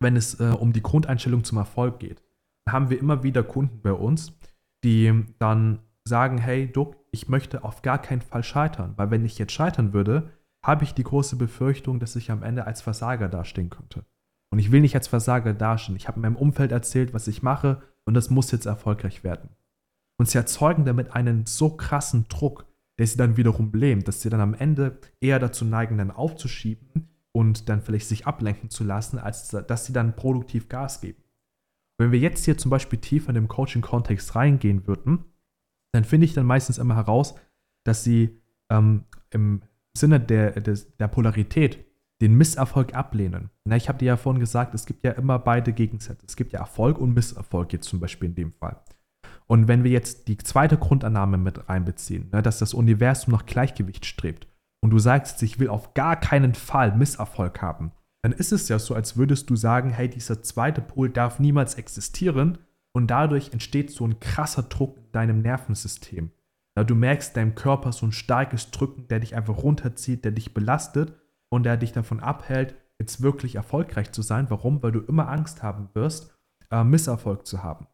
wenn 0.00 0.16
es 0.16 0.38
äh, 0.38 0.44
um 0.44 0.72
die 0.72 0.82
Grundeinstellung 0.82 1.42
zum 1.42 1.58
Erfolg 1.58 1.98
geht, 1.98 2.22
haben 2.68 2.90
wir 2.90 3.00
immer 3.00 3.22
wieder 3.22 3.42
Kunden 3.42 3.80
bei 3.80 3.92
uns, 3.92 4.32
die 4.84 5.24
dann 5.38 5.80
sagen, 6.06 6.38
hey 6.38 6.70
Duck, 6.70 6.96
ich 7.10 7.28
möchte 7.28 7.64
auf 7.64 7.82
gar 7.82 8.00
keinen 8.00 8.20
Fall 8.20 8.42
scheitern, 8.42 8.94
weil 8.96 9.10
wenn 9.10 9.24
ich 9.24 9.38
jetzt 9.38 9.52
scheitern 9.52 9.92
würde, 9.92 10.30
habe 10.64 10.84
ich 10.84 10.94
die 10.94 11.04
große 11.04 11.36
Befürchtung, 11.36 12.00
dass 12.00 12.16
ich 12.16 12.30
am 12.30 12.42
Ende 12.42 12.66
als 12.66 12.80
Versager 12.80 13.28
dastehen 13.28 13.70
könnte. 13.70 14.04
Und 14.50 14.58
ich 14.58 14.72
will 14.72 14.80
nicht 14.80 14.94
als 14.94 15.08
Versager 15.08 15.52
dastehen. 15.52 15.96
Ich 15.96 16.08
habe 16.08 16.16
in 16.16 16.22
meinem 16.22 16.36
Umfeld 16.36 16.72
erzählt, 16.72 17.12
was 17.12 17.28
ich 17.28 17.42
mache 17.42 17.82
und 18.04 18.14
das 18.14 18.30
muss 18.30 18.50
jetzt 18.50 18.66
erfolgreich 18.66 19.24
werden. 19.24 19.50
Und 20.18 20.28
sie 20.28 20.38
erzeugen 20.38 20.84
damit 20.84 21.14
einen 21.14 21.46
so 21.46 21.76
krassen 21.76 22.26
Druck, 22.28 22.66
der 22.98 23.06
sie 23.06 23.18
dann 23.18 23.36
wiederum 23.36 23.72
lähmt, 23.74 24.08
dass 24.08 24.22
sie 24.22 24.30
dann 24.30 24.40
am 24.40 24.54
Ende 24.54 24.98
eher 25.20 25.38
dazu 25.38 25.64
neigen, 25.64 25.98
dann 25.98 26.10
aufzuschieben 26.10 27.08
und 27.32 27.68
dann 27.68 27.82
vielleicht 27.82 28.08
sich 28.08 28.26
ablenken 28.26 28.70
zu 28.70 28.84
lassen, 28.84 29.18
als 29.18 29.48
dass 29.48 29.84
sie 29.84 29.92
dann 29.92 30.16
produktiv 30.16 30.68
Gas 30.68 31.00
geben. 31.00 31.22
Wenn 31.98 32.12
wir 32.12 32.18
jetzt 32.18 32.44
hier 32.44 32.56
zum 32.56 32.70
Beispiel 32.70 32.98
tiefer 32.98 33.30
in 33.30 33.34
den 33.34 33.48
Coaching-Kontext 33.48 34.34
reingehen 34.34 34.86
würden, 34.86 35.24
dann 35.96 36.04
finde 36.04 36.26
ich 36.26 36.34
dann 36.34 36.46
meistens 36.46 36.78
immer 36.78 36.96
heraus, 36.96 37.34
dass 37.84 38.04
sie 38.04 38.40
ähm, 38.70 39.04
im 39.30 39.62
Sinne 39.96 40.20
der, 40.20 40.52
der, 40.60 40.78
der 40.98 41.08
Polarität 41.08 41.84
den 42.20 42.34
Misserfolg 42.34 42.94
ablehnen. 42.94 43.50
Na, 43.64 43.76
ich 43.76 43.88
habe 43.88 43.98
dir 43.98 44.06
ja 44.06 44.16
vorhin 44.16 44.40
gesagt, 44.40 44.74
es 44.74 44.86
gibt 44.86 45.04
ja 45.04 45.12
immer 45.12 45.38
beide 45.38 45.72
Gegensätze. 45.72 46.24
Es 46.26 46.36
gibt 46.36 46.52
ja 46.52 46.60
Erfolg 46.60 46.98
und 46.98 47.14
Misserfolg 47.14 47.72
jetzt 47.72 47.88
zum 47.88 48.00
Beispiel 48.00 48.30
in 48.30 48.34
dem 48.34 48.52
Fall. 48.52 48.80
Und 49.46 49.68
wenn 49.68 49.84
wir 49.84 49.90
jetzt 49.90 50.28
die 50.28 50.38
zweite 50.38 50.76
Grundannahme 50.76 51.38
mit 51.38 51.68
reinbeziehen, 51.68 52.30
ne, 52.32 52.42
dass 52.42 52.58
das 52.58 52.74
Universum 52.74 53.32
nach 53.32 53.46
Gleichgewicht 53.46 54.06
strebt 54.06 54.46
und 54.80 54.90
du 54.90 54.98
sagst, 54.98 55.42
ich 55.42 55.58
will 55.58 55.68
auf 55.68 55.94
gar 55.94 56.16
keinen 56.16 56.54
Fall 56.54 56.96
Misserfolg 56.96 57.60
haben, 57.62 57.92
dann 58.22 58.32
ist 58.32 58.52
es 58.52 58.68
ja 58.68 58.78
so, 58.78 58.94
als 58.94 59.16
würdest 59.16 59.48
du 59.50 59.56
sagen, 59.56 59.90
hey, 59.90 60.08
dieser 60.08 60.42
zweite 60.42 60.80
Pol 60.80 61.10
darf 61.10 61.38
niemals 61.38 61.74
existieren 61.74 62.58
und 62.96 63.08
dadurch 63.08 63.52
entsteht 63.52 63.90
so 63.90 64.06
ein 64.06 64.20
krasser 64.20 64.62
Druck 64.62 64.96
in 64.96 65.12
deinem 65.12 65.42
Nervensystem. 65.42 66.30
Du 66.86 66.94
merkst 66.94 67.36
deinem 67.36 67.54
Körper 67.54 67.92
so 67.92 68.06
ein 68.06 68.12
starkes 68.12 68.70
Drücken, 68.70 69.06
der 69.08 69.20
dich 69.20 69.36
einfach 69.36 69.62
runterzieht, 69.62 70.24
der 70.24 70.32
dich 70.32 70.54
belastet 70.54 71.12
und 71.50 71.64
der 71.64 71.76
dich 71.76 71.92
davon 71.92 72.20
abhält, 72.20 72.74
jetzt 72.98 73.20
wirklich 73.20 73.56
erfolgreich 73.56 74.12
zu 74.12 74.22
sein. 74.22 74.46
Warum? 74.48 74.82
Weil 74.82 74.92
du 74.92 75.00
immer 75.00 75.28
Angst 75.28 75.62
haben 75.62 75.90
wirst, 75.92 76.34
äh, 76.70 76.84
Misserfolg 76.84 77.46
zu 77.46 77.62
haben. 77.62 77.86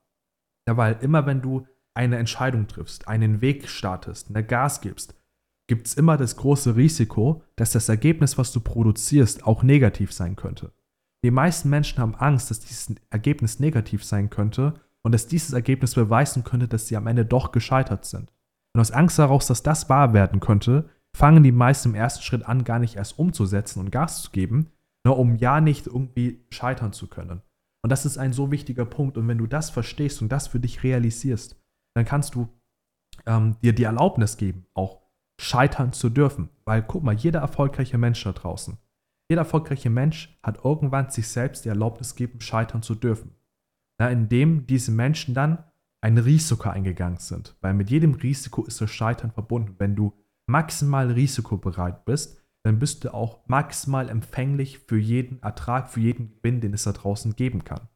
Ja, 0.68 0.76
weil 0.76 0.96
immer 1.00 1.26
wenn 1.26 1.42
du 1.42 1.66
eine 1.94 2.18
Entscheidung 2.18 2.68
triffst, 2.68 3.08
einen 3.08 3.40
Weg 3.40 3.68
startest, 3.68 4.28
eine 4.28 4.44
Gas 4.44 4.82
gibst, 4.82 5.16
gibt 5.66 5.88
es 5.88 5.94
immer 5.94 6.16
das 6.16 6.36
große 6.36 6.76
Risiko, 6.76 7.42
dass 7.56 7.72
das 7.72 7.88
Ergebnis, 7.88 8.38
was 8.38 8.52
du 8.52 8.60
produzierst, 8.60 9.48
auch 9.48 9.64
negativ 9.64 10.12
sein 10.12 10.36
könnte. 10.36 10.70
Die 11.24 11.32
meisten 11.32 11.70
Menschen 11.70 11.98
haben 11.98 12.14
Angst, 12.14 12.52
dass 12.52 12.60
dieses 12.60 12.94
Ergebnis 13.10 13.58
negativ 13.58 14.04
sein 14.04 14.30
könnte 14.30 14.74
und 15.04 15.12
dass 15.12 15.26
dieses 15.26 15.52
Ergebnis 15.52 15.94
beweisen 15.94 16.44
könnte, 16.44 16.68
dass 16.68 16.86
sie 16.86 16.96
am 16.96 17.06
Ende 17.06 17.24
doch 17.24 17.52
gescheitert 17.52 18.04
sind. 18.04 18.32
Und 18.74 18.80
aus 18.80 18.90
Angst 18.90 19.18
daraus, 19.18 19.46
dass 19.46 19.62
das 19.62 19.88
wahr 19.88 20.12
werden 20.12 20.40
könnte, 20.40 20.88
fangen 21.14 21.42
die 21.42 21.52
meisten 21.52 21.90
im 21.90 21.94
ersten 21.94 22.22
Schritt 22.22 22.46
an, 22.46 22.64
gar 22.64 22.78
nicht 22.78 22.96
erst 22.96 23.18
umzusetzen 23.18 23.80
und 23.80 23.92
Gas 23.92 24.22
zu 24.22 24.30
geben, 24.30 24.70
nur 25.04 25.18
um 25.18 25.36
ja 25.36 25.60
nicht 25.60 25.86
irgendwie 25.86 26.44
scheitern 26.50 26.92
zu 26.92 27.08
können. 27.08 27.42
Und 27.82 27.90
das 27.90 28.06
ist 28.06 28.16
ein 28.16 28.32
so 28.32 28.50
wichtiger 28.50 28.84
Punkt. 28.84 29.18
Und 29.18 29.28
wenn 29.28 29.38
du 29.38 29.46
das 29.46 29.70
verstehst 29.70 30.22
und 30.22 30.30
das 30.30 30.46
für 30.46 30.60
dich 30.60 30.82
realisierst, 30.82 31.60
dann 31.94 32.04
kannst 32.04 32.34
du 32.34 32.48
ähm, 33.26 33.56
dir 33.62 33.74
die 33.74 33.84
Erlaubnis 33.84 34.36
geben, 34.36 34.66
auch 34.74 35.02
scheitern 35.40 35.92
zu 35.92 36.08
dürfen. 36.08 36.48
Weil 36.64 36.82
guck 36.82 37.02
mal, 37.02 37.14
jeder 37.14 37.40
erfolgreiche 37.40 37.98
Mensch 37.98 38.22
da 38.22 38.32
draußen, 38.32 38.78
jeder 39.28 39.42
erfolgreiche 39.42 39.90
Mensch 39.90 40.38
hat 40.42 40.64
irgendwann 40.64 41.10
sich 41.10 41.26
selbst 41.28 41.64
die 41.64 41.70
Erlaubnis 41.70 42.14
gegeben, 42.14 42.40
scheitern 42.40 42.82
zu 42.82 42.94
dürfen. 42.94 43.34
Na, 44.02 44.10
indem 44.10 44.66
diese 44.66 44.90
Menschen 44.90 45.32
dann 45.32 45.62
ein 46.02 46.18
Risiko 46.18 46.68
eingegangen 46.68 47.20
sind. 47.20 47.56
Weil 47.60 47.72
mit 47.72 47.88
jedem 47.88 48.14
Risiko 48.14 48.64
ist 48.64 48.80
das 48.80 48.90
Scheitern 48.90 49.30
verbunden. 49.30 49.76
Wenn 49.78 49.94
du 49.94 50.12
maximal 50.50 51.12
risikobereit 51.12 52.04
bist, 52.04 52.42
dann 52.64 52.80
bist 52.80 53.04
du 53.04 53.14
auch 53.14 53.46
maximal 53.46 54.08
empfänglich 54.08 54.80
für 54.80 54.98
jeden 54.98 55.40
Ertrag, 55.40 55.88
für 55.88 56.00
jeden 56.00 56.34
Gewinn, 56.34 56.60
den 56.60 56.74
es 56.74 56.82
da 56.82 56.90
draußen 56.90 57.36
geben 57.36 57.62
kann. 57.62 57.86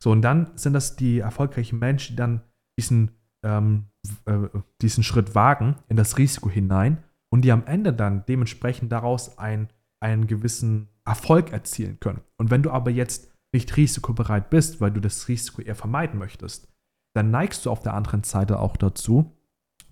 So, 0.00 0.12
und 0.12 0.22
dann 0.22 0.56
sind 0.56 0.72
das 0.72 0.94
die 0.94 1.18
erfolgreichen 1.18 1.80
Menschen, 1.80 2.12
die 2.12 2.18
dann 2.18 2.42
diesen, 2.78 3.10
ähm, 3.44 3.86
äh, 4.26 4.38
diesen 4.82 5.02
Schritt 5.02 5.34
wagen 5.34 5.74
in 5.88 5.96
das 5.96 6.16
Risiko 6.16 6.48
hinein 6.48 7.02
und 7.32 7.42
die 7.42 7.50
am 7.50 7.66
Ende 7.66 7.92
dann 7.92 8.24
dementsprechend 8.26 8.92
daraus 8.92 9.36
ein, 9.36 9.68
einen 9.98 10.28
gewissen 10.28 10.90
Erfolg 11.04 11.52
erzielen 11.52 11.98
können. 11.98 12.20
Und 12.36 12.52
wenn 12.52 12.62
du 12.62 12.70
aber 12.70 12.92
jetzt 12.92 13.33
nicht 13.54 13.76
risikobereit 13.76 14.50
bist, 14.50 14.80
weil 14.80 14.90
du 14.90 15.00
das 15.00 15.28
Risiko 15.28 15.62
eher 15.62 15.74
vermeiden 15.74 16.18
möchtest, 16.18 16.68
dann 17.14 17.30
neigst 17.30 17.64
du 17.64 17.70
auf 17.70 17.80
der 17.80 17.94
anderen 17.94 18.24
Seite 18.24 18.58
auch 18.58 18.76
dazu, 18.76 19.32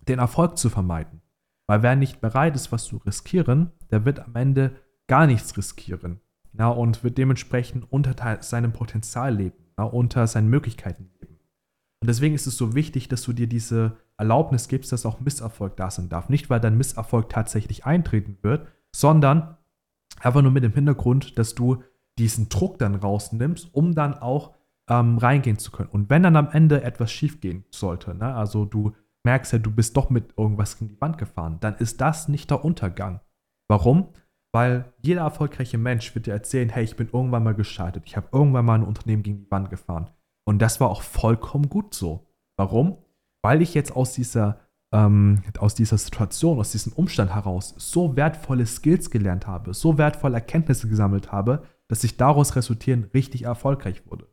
den 0.08 0.18
Erfolg 0.18 0.58
zu 0.58 0.68
vermeiden. 0.68 1.22
Weil 1.68 1.82
wer 1.82 1.96
nicht 1.96 2.20
bereit 2.20 2.56
ist, 2.56 2.72
was 2.72 2.84
zu 2.84 2.98
riskieren, 2.98 3.70
der 3.90 4.04
wird 4.04 4.20
am 4.20 4.34
Ende 4.34 4.76
gar 5.06 5.26
nichts 5.26 5.56
riskieren. 5.56 6.20
Ja, 6.58 6.68
und 6.68 7.02
wird 7.02 7.16
dementsprechend 7.16 7.90
unter 7.90 8.42
seinem 8.42 8.74
Potenzial 8.74 9.34
leben, 9.34 9.64
ja, 9.78 9.84
unter 9.84 10.26
seinen 10.26 10.48
Möglichkeiten 10.48 11.08
leben. 11.20 11.38
Und 12.02 12.08
deswegen 12.08 12.34
ist 12.34 12.46
es 12.46 12.58
so 12.58 12.74
wichtig, 12.74 13.08
dass 13.08 13.22
du 13.22 13.32
dir 13.32 13.46
diese 13.46 13.96
Erlaubnis 14.18 14.68
gibst, 14.68 14.92
dass 14.92 15.06
auch 15.06 15.20
Misserfolg 15.20 15.76
da 15.76 15.90
sein 15.90 16.10
darf. 16.10 16.28
Nicht, 16.28 16.50
weil 16.50 16.60
dein 16.60 16.76
Misserfolg 16.76 17.30
tatsächlich 17.30 17.86
eintreten 17.86 18.36
wird, 18.42 18.68
sondern 18.94 19.56
einfach 20.20 20.42
nur 20.42 20.50
mit 20.50 20.64
dem 20.64 20.74
Hintergrund, 20.74 21.38
dass 21.38 21.54
du 21.54 21.82
diesen 22.18 22.48
Druck 22.48 22.78
dann 22.78 22.94
rausnimmst, 22.94 23.74
um 23.74 23.94
dann 23.94 24.14
auch 24.14 24.54
ähm, 24.88 25.18
reingehen 25.18 25.58
zu 25.58 25.70
können. 25.70 25.90
Und 25.90 26.10
wenn 26.10 26.22
dann 26.22 26.36
am 26.36 26.50
Ende 26.50 26.82
etwas 26.82 27.10
schiefgehen 27.10 27.64
sollte, 27.70 28.14
ne, 28.14 28.34
also 28.34 28.64
du 28.64 28.92
merkst 29.24 29.52
ja, 29.52 29.58
du 29.58 29.70
bist 29.70 29.96
doch 29.96 30.10
mit 30.10 30.36
irgendwas 30.36 30.74
in 30.80 30.88
die 30.88 31.00
Wand 31.00 31.18
gefahren, 31.18 31.58
dann 31.60 31.76
ist 31.76 32.00
das 32.00 32.28
nicht 32.28 32.50
der 32.50 32.64
Untergang. 32.64 33.20
Warum? 33.68 34.08
Weil 34.54 34.92
jeder 35.00 35.22
erfolgreiche 35.22 35.78
Mensch 35.78 36.14
wird 36.14 36.26
dir 36.26 36.32
erzählen, 36.32 36.68
hey, 36.68 36.84
ich 36.84 36.96
bin 36.96 37.08
irgendwann 37.12 37.44
mal 37.44 37.54
gescheitert, 37.54 38.02
ich 38.06 38.16
habe 38.16 38.28
irgendwann 38.32 38.64
mal 38.64 38.74
ein 38.74 38.84
Unternehmen 38.84 39.22
gegen 39.22 39.44
die 39.44 39.50
Wand 39.50 39.70
gefahren. 39.70 40.10
Und 40.44 40.60
das 40.60 40.80
war 40.80 40.90
auch 40.90 41.02
vollkommen 41.02 41.68
gut 41.68 41.94
so. 41.94 42.26
Warum? 42.58 42.98
Weil 43.42 43.62
ich 43.62 43.74
jetzt 43.74 43.94
aus 43.96 44.12
dieser, 44.12 44.60
ähm, 44.92 45.42
aus 45.58 45.74
dieser 45.74 45.96
Situation, 45.96 46.58
aus 46.58 46.72
diesem 46.72 46.92
Umstand 46.92 47.34
heraus 47.34 47.74
so 47.78 48.16
wertvolle 48.16 48.66
Skills 48.66 49.10
gelernt 49.10 49.46
habe, 49.46 49.72
so 49.72 49.96
wertvolle 49.96 50.34
Erkenntnisse 50.34 50.88
gesammelt 50.88 51.32
habe, 51.32 51.62
dass 51.92 52.04
ich 52.04 52.16
daraus 52.16 52.56
resultieren 52.56 53.10
richtig 53.12 53.42
erfolgreich 53.42 54.06
wurde. 54.06 54.26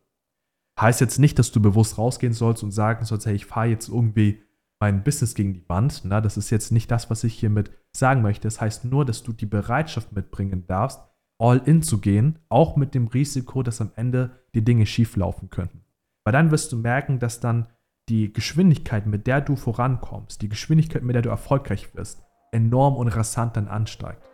Heißt 0.80 1.02
jetzt 1.02 1.18
nicht, 1.18 1.38
dass 1.38 1.52
du 1.52 1.60
bewusst 1.60 1.98
rausgehen 1.98 2.32
sollst 2.32 2.62
und 2.62 2.70
sagen 2.70 3.04
sollst, 3.04 3.26
hey, 3.26 3.34
ich 3.34 3.44
fahre 3.44 3.66
jetzt 3.66 3.90
irgendwie 3.90 4.40
mein 4.80 5.04
Business 5.04 5.34
gegen 5.34 5.52
die 5.52 5.68
Wand. 5.68 6.00
Na, 6.06 6.22
das 6.22 6.38
ist 6.38 6.48
jetzt 6.48 6.72
nicht 6.72 6.90
das, 6.90 7.10
was 7.10 7.22
ich 7.22 7.34
hiermit 7.38 7.70
sagen 7.94 8.22
möchte. 8.22 8.48
Das 8.48 8.62
heißt 8.62 8.86
nur, 8.86 9.04
dass 9.04 9.22
du 9.24 9.34
die 9.34 9.44
Bereitschaft 9.44 10.12
mitbringen 10.12 10.66
darfst, 10.68 11.02
all 11.38 11.58
in 11.58 11.82
zu 11.82 12.00
gehen, 12.00 12.38
auch 12.48 12.76
mit 12.76 12.94
dem 12.94 13.08
Risiko, 13.08 13.62
dass 13.62 13.82
am 13.82 13.92
Ende 13.94 14.30
die 14.54 14.64
Dinge 14.64 14.86
schief 14.86 15.16
laufen 15.16 15.50
könnten. 15.50 15.84
Weil 16.24 16.32
dann 16.32 16.50
wirst 16.50 16.72
du 16.72 16.78
merken, 16.78 17.18
dass 17.18 17.40
dann 17.40 17.66
die 18.08 18.32
Geschwindigkeit, 18.32 19.06
mit 19.06 19.26
der 19.26 19.42
du 19.42 19.54
vorankommst, 19.54 20.40
die 20.40 20.48
Geschwindigkeit, 20.48 21.02
mit 21.02 21.14
der 21.14 21.22
du 21.22 21.28
erfolgreich 21.28 21.94
wirst, 21.94 22.22
enorm 22.52 22.96
und 22.96 23.08
rasant 23.08 23.58
dann 23.58 23.68
ansteigt. 23.68 24.29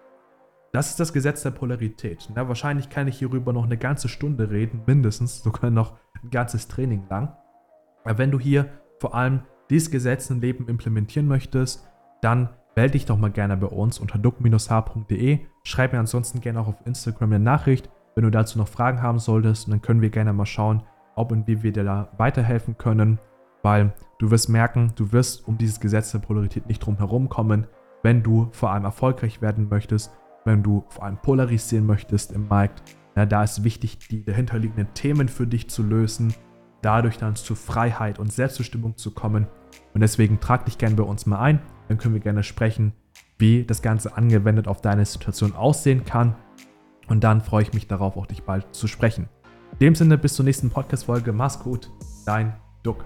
Das 0.76 0.90
ist 0.90 1.00
das 1.00 1.14
Gesetz 1.14 1.42
der 1.42 1.52
Polarität. 1.52 2.28
Na, 2.34 2.48
wahrscheinlich 2.48 2.90
kann 2.90 3.08
ich 3.08 3.18
hierüber 3.18 3.54
noch 3.54 3.64
eine 3.64 3.78
ganze 3.78 4.10
Stunde 4.10 4.50
reden, 4.50 4.82
mindestens, 4.86 5.42
sogar 5.42 5.70
noch 5.70 5.96
ein 6.22 6.28
ganzes 6.28 6.68
Training 6.68 7.06
lang. 7.08 7.34
Aber 8.04 8.18
wenn 8.18 8.30
du 8.30 8.38
hier 8.38 8.68
vor 9.00 9.14
allem 9.14 9.40
dieses 9.70 9.90
Gesetz 9.90 10.28
im 10.28 10.42
Leben 10.42 10.68
implementieren 10.68 11.28
möchtest, 11.28 11.88
dann 12.20 12.50
melde 12.76 12.92
dich 12.92 13.06
doch 13.06 13.16
mal 13.16 13.30
gerne 13.30 13.56
bei 13.56 13.68
uns 13.68 13.98
unter 13.98 14.18
duck-h.de. 14.18 15.38
Schreib 15.64 15.94
mir 15.94 15.98
ansonsten 15.98 16.42
gerne 16.42 16.60
auch 16.60 16.68
auf 16.68 16.84
Instagram 16.84 17.32
eine 17.32 17.42
Nachricht, 17.42 17.88
wenn 18.14 18.24
du 18.24 18.30
dazu 18.30 18.58
noch 18.58 18.68
Fragen 18.68 19.00
haben 19.00 19.18
solltest. 19.18 19.68
Und 19.68 19.70
dann 19.70 19.80
können 19.80 20.02
wir 20.02 20.10
gerne 20.10 20.34
mal 20.34 20.44
schauen, 20.44 20.82
ob 21.14 21.32
und 21.32 21.46
wie 21.46 21.62
wir 21.62 21.72
dir 21.72 21.84
da 21.84 22.12
weiterhelfen 22.18 22.76
können, 22.76 23.18
weil 23.62 23.94
du 24.18 24.30
wirst 24.30 24.50
merken, 24.50 24.92
du 24.94 25.10
wirst 25.10 25.48
um 25.48 25.56
dieses 25.56 25.80
Gesetz 25.80 26.12
der 26.12 26.18
Polarität 26.18 26.66
nicht 26.66 26.80
drum 26.80 26.98
herum 26.98 27.30
kommen, 27.30 27.66
wenn 28.02 28.22
du 28.22 28.48
vor 28.52 28.72
allem 28.72 28.84
erfolgreich 28.84 29.40
werden 29.40 29.70
möchtest, 29.70 30.12
wenn 30.46 30.62
du 30.62 30.84
vor 30.88 31.04
allem 31.04 31.18
polarisieren 31.18 31.84
möchtest 31.84 32.32
im 32.32 32.48
Markt. 32.48 32.82
Ja, 33.14 33.26
da 33.26 33.44
ist 33.44 33.64
wichtig, 33.64 33.98
die 34.08 34.24
dahinterliegenden 34.24 34.94
Themen 34.94 35.28
für 35.28 35.46
dich 35.46 35.68
zu 35.68 35.82
lösen 35.82 36.34
dadurch 36.86 37.18
dann 37.18 37.34
zu 37.34 37.56
Freiheit 37.56 38.20
und 38.20 38.32
Selbstbestimmung 38.32 38.96
zu 38.96 39.10
kommen. 39.10 39.48
Und 39.92 40.00
deswegen 40.00 40.38
trag 40.38 40.64
dich 40.66 40.78
gerne 40.78 40.94
bei 40.94 41.02
uns 41.02 41.26
mal 41.26 41.40
ein, 41.40 41.60
dann 41.88 41.98
können 41.98 42.14
wir 42.14 42.20
gerne 42.20 42.44
sprechen, 42.44 42.92
wie 43.38 43.64
das 43.64 43.82
Ganze 43.82 44.16
angewendet 44.16 44.68
auf 44.68 44.80
deine 44.80 45.04
Situation 45.04 45.54
aussehen 45.54 46.04
kann. 46.04 46.36
Und 47.08 47.24
dann 47.24 47.40
freue 47.40 47.62
ich 47.62 47.72
mich 47.72 47.88
darauf, 47.88 48.16
auch 48.16 48.26
dich 48.26 48.44
bald 48.44 48.72
zu 48.74 48.86
sprechen. 48.86 49.28
In 49.72 49.78
dem 49.78 49.94
Sinne, 49.96 50.16
bis 50.16 50.34
zur 50.34 50.44
nächsten 50.44 50.70
Podcast-Folge. 50.70 51.32
Mach's 51.32 51.58
gut, 51.58 51.90
dein 52.24 52.54
Duck. 52.84 53.04